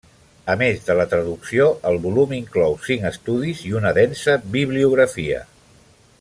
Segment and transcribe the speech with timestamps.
[0.51, 5.45] A més de la traducció, el volum inclou cinc estudis i una densa bibliografia.